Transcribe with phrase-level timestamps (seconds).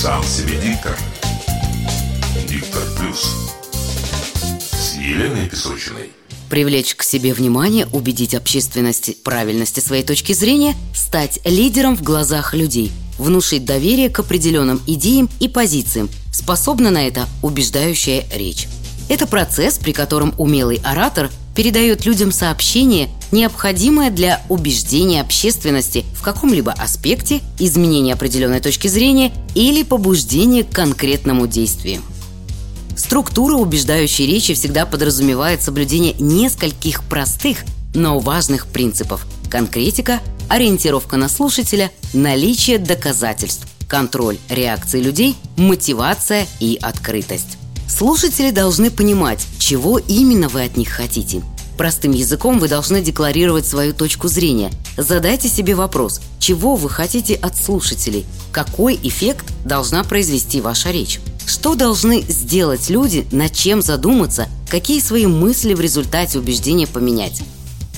[0.00, 0.96] Сам себе диктор.
[2.48, 3.34] Диктор плюс.
[4.70, 6.12] С Еленой Песочиной.
[6.48, 12.54] Привлечь к себе внимание, убедить общественность в правильности своей точки зрения, стать лидером в глазах
[12.54, 18.68] людей, внушить доверие к определенным идеям и позициям, способна на это убеждающая речь.
[19.08, 26.70] Это процесс, при котором умелый оратор передает людям сообщение, необходимое для убеждения общественности в каком-либо
[26.70, 32.00] аспекте, изменения определенной точки зрения или побуждения к конкретному действию.
[32.96, 41.90] Структура убеждающей речи всегда подразумевает соблюдение нескольких простых, но важных принципов– конкретика, ориентировка на слушателя,
[42.12, 47.58] наличие доказательств, контроль реакции людей, мотивация и открытость.
[47.88, 51.42] Слушатели должны понимать, чего именно вы от них хотите.
[51.76, 54.70] Простым языком вы должны декларировать свою точку зрения.
[54.96, 61.20] Задайте себе вопрос, чего вы хотите от слушателей, какой эффект должна произвести ваша речь.
[61.46, 67.42] Что должны сделать люди, над чем задуматься, какие свои мысли в результате убеждения поменять.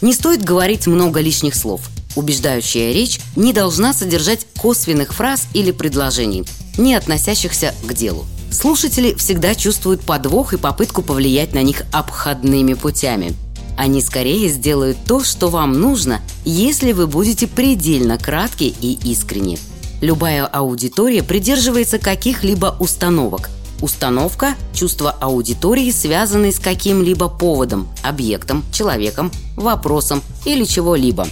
[0.00, 1.82] Не стоит говорить много лишних слов.
[2.16, 6.46] Убеждающая речь не должна содержать косвенных фраз или предложений,
[6.78, 8.24] не относящихся к делу.
[8.56, 13.34] Слушатели всегда чувствуют подвох и попытку повлиять на них обходными путями.
[13.76, 19.58] Они скорее сделают то, что вам нужно, если вы будете предельно кратки и искренни.
[20.00, 23.50] Любая аудитория придерживается каких-либо установок.
[23.82, 31.28] Установка– чувство аудитории, связанной с каким-либо поводом, объектом, человеком, вопросом или чего-либо.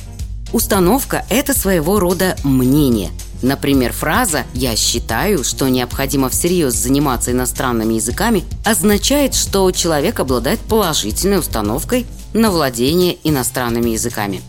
[0.53, 3.13] Установка– это своего рода мнение–
[3.45, 11.41] Например, фраза «я считаю, что необходимо всерьез заниматься иностранными языками» означает, что человек обладает положительной
[11.41, 14.41] установкой на владение иностранными языками.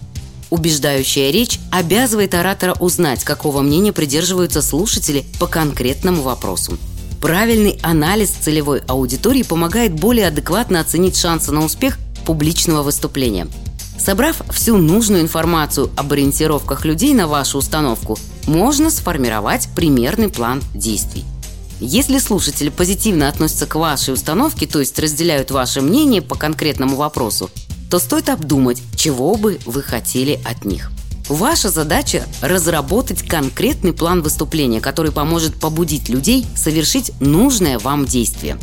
[0.50, 6.78] Убеждающая речь обязывает оратора узнать, какого мнения придерживаются слушатели по конкретному вопросу.
[7.20, 13.48] Правильный анализ целевой аудитории помогает более адекватно оценить шансы на успех публичного выступления–
[13.98, 21.26] Собрав всю нужную информацию об ориентировках людей на вашу установку, можно сформировать примерный план действий.
[21.80, 27.50] Если слушатели позитивно относятся к вашей установке, то есть разделяют ваше мнение по конкретному вопросу,
[27.90, 30.92] то стоит обдумать, чего бы вы хотели от них.
[31.28, 38.58] Ваша задача– разработать конкретный план выступления, который поможет побудить людей совершить нужное вам действие.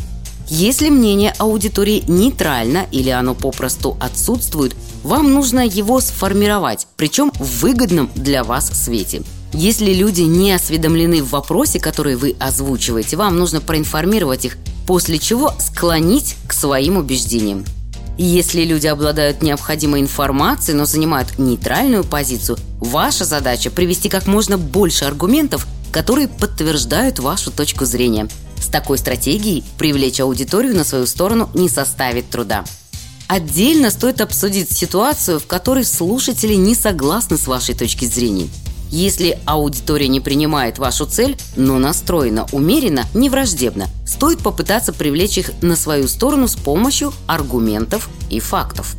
[0.48, 8.10] Если мнение аудитории нейтрально или оно попросту отсутствует, вам нужно его сформировать, причем в выгодном
[8.14, 9.22] для вас свете.
[9.54, 15.52] Если люди не осведомлены в вопросе, который вы озвучиваете, вам нужно проинформировать их, после чего
[15.58, 17.64] склонить к своим убеждениям.
[18.18, 25.06] если люди обладают необходимой информацией, но занимают нейтральную позицию, ваша задача привести как можно больше
[25.06, 28.28] аргументов, которые подтверждают вашу точку зрения.
[28.60, 32.64] С такой стратегией привлечь аудиторию на свою сторону не составит труда.
[33.28, 38.48] Отдельно стоит обсудить ситуацию, в которой слушатели не согласны с вашей точки зрения.
[38.92, 45.50] Если аудитория не принимает вашу цель, но настроена умеренно, не враждебно, стоит попытаться привлечь их
[45.62, 48.94] на свою сторону с помощью аргументов и фактов.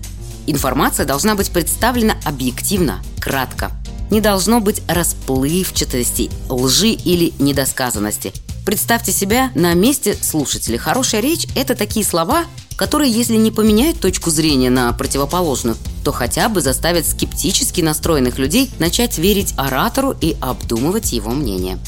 [0.48, 3.72] Информация должна быть представлена объективно, кратко.
[4.10, 8.34] Не должно быть расплывчатости, лжи или недосказанности.
[8.66, 10.80] Представьте себя на месте слушателей.
[10.80, 12.46] Хорошая речь– это такие слова,
[12.78, 18.70] которые, если не поменяют точку зрения на противоположную, то хотя бы заставят скептически настроенных людей
[18.80, 21.80] начать верить оратору и обдумывать его мнение.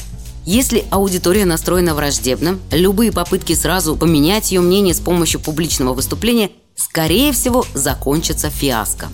[0.44, 7.32] Если аудитория настроена враждебно, любые попытки сразу поменять ее мнение с помощью публичного выступления, скорее
[7.32, 9.08] всего, закончатся фиаско.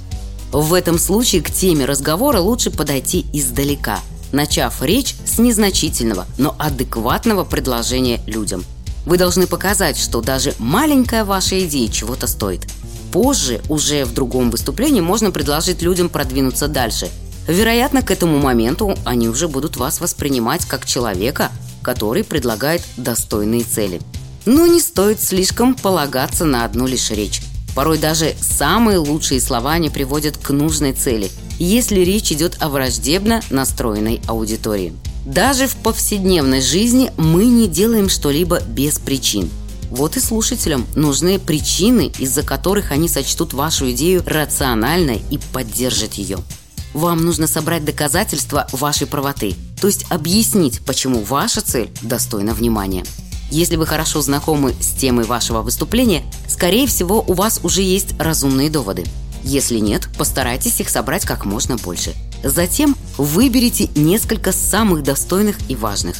[0.53, 7.45] В этом случае к теме разговора лучше подойти издалека, начав речь с незначительного, но адекватного
[7.45, 8.65] предложения людям–
[9.05, 12.67] вы должны показать, что даже маленькая ваша идея чего-то стоит.
[13.13, 17.09] Позже, уже в другом выступлении, можно предложить людям продвинуться дальше.
[17.47, 21.51] Вероятно, к этому моменту они уже будут вас воспринимать как человека,
[21.83, 24.01] который предлагает достойные цели.
[24.47, 27.43] Но не стоит слишком полагаться на одну лишь речь.
[27.75, 33.43] Порой даже самые лучшие слова не приводят к нужной цели, если речь идет о враждебно
[33.51, 34.95] настроенной аудитории.
[35.25, 39.51] Даже в повседневной жизни мы не делаем что-либо без причин.
[39.93, 46.39] Вот и слушателям нужны причины, из-за которых они сочтут вашу идею рациональной и поддержат ее.
[46.95, 53.05] Вам нужно собрать доказательства вашей правоты, то есть объяснить, почему ваша цель достойна внимания.
[53.51, 58.71] Если вы хорошо знакомы с темой вашего выступления, скорее всего, у вас уже есть разумные
[58.71, 59.05] доводы.
[59.45, 66.17] Если нет, постарайтесь их собрать как можно больше– Затем выберите несколько самых достойных и важных.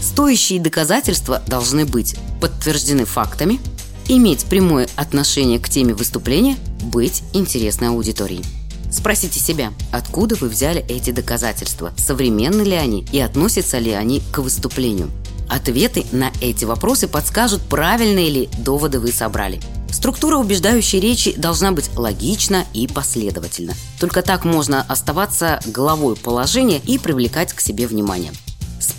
[0.00, 3.60] Стоящие доказательства должны быть подтверждены фактами,
[4.08, 8.44] иметь прямое отношение к теме выступления, быть интересной аудиторией.
[8.90, 14.38] Спросите себя, откуда вы взяли эти доказательства, современны ли они и относятся ли они к
[14.38, 15.10] выступлению.
[15.48, 19.60] Ответы на эти вопросы подскажут, правильные ли доводы вы собрали.
[19.90, 23.74] Структура убеждающей речи должна быть логична и последовательна.
[23.98, 28.32] Только так можно оставаться главой положения и привлекать к себе внимание.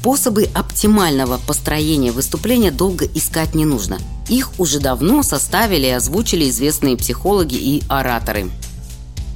[0.01, 3.99] Способы оптимального построения выступления долго искать не нужно.
[4.29, 8.49] Их уже давно составили и озвучили известные психологи и ораторы.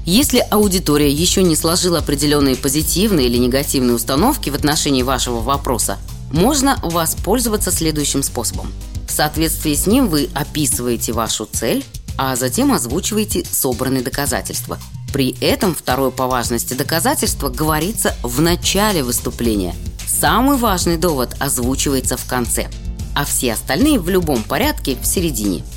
[0.07, 5.99] Если аудитория еще не сложила определенные позитивные или негативные установки в отношении вашего вопроса,
[6.31, 8.73] можно воспользоваться следующим способом.
[9.07, 11.85] В соответствии с ним вы описываете вашу цель,
[12.17, 14.79] а затем озвучиваете собранные доказательства.
[15.13, 19.75] При этом второе по важности доказательство говорится в начале выступления.
[20.19, 22.67] Самый важный довод озвучивается в конце,
[23.15, 25.63] а все остальные в любом порядке в середине–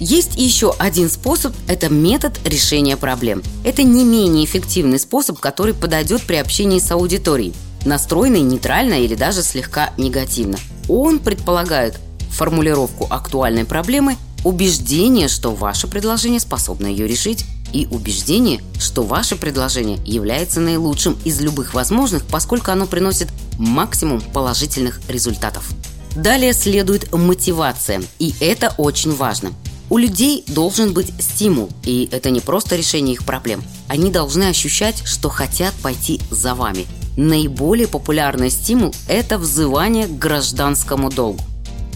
[0.00, 3.42] есть еще один способ– это метод решения проблем.
[3.62, 7.54] Это не менее эффективный способ, который подойдет при общении с аудиторией,
[7.84, 10.58] настроенной нейтрально или даже слегка негативно.
[10.88, 11.98] Он предполагает
[12.30, 19.98] формулировку актуальной проблемы, убеждение, что ваше предложение способно ее решить, и убеждение, что ваше предложение
[20.06, 23.28] является наилучшим из любых возможных, поскольку оно приносит
[23.58, 25.68] максимум положительных результатов.
[26.16, 29.50] Далее следует мотивация, и это очень важно–
[29.90, 33.62] у людей должен быть стимул, и это не просто решение их проблем.
[33.86, 36.86] Они должны ощущать, что хотят пойти за вами.
[37.16, 41.42] Наиболее популярный стимул– это взывание к гражданскому долгу.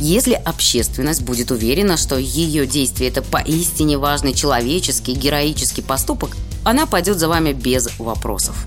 [0.01, 7.19] Если общественность будет уверена, что ее действие– это поистине важный человеческий, героический поступок, она пойдет
[7.19, 8.67] за вами без вопросов.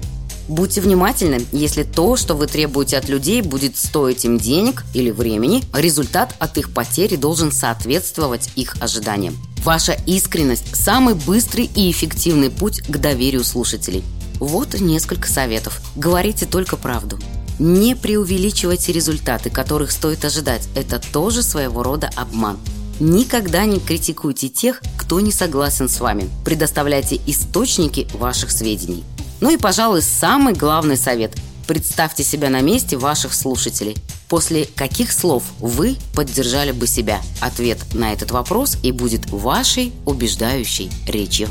[0.50, 5.64] Будьте внимательны, если то, что вы требуете от людей, будет стоить им денег или времени,
[5.74, 9.38] результат от их потери должен соответствовать их ожиданиям.
[9.64, 14.04] Ваша искренность– самый быстрый и эффективный путь к доверию слушателей.
[14.40, 15.80] Вот несколько советов.
[15.96, 17.20] Говорите только правду.
[17.62, 20.68] Не преувеличивайте результаты, которых стоит ожидать.
[20.74, 22.58] Это тоже своего рода обман.
[23.00, 26.28] Никогда не критикуйте тех, кто не согласен с вами.
[26.44, 29.04] Предоставляйте источники ваших сведений.
[29.42, 31.36] Ну и, пожалуй, самый главный совет–
[31.68, 33.96] представьте себя на месте ваших слушателей.
[34.28, 37.22] После каких слов вы поддержали бы себя?
[37.42, 41.48] Ответ на этот вопрос и будет вашей убеждающей речью.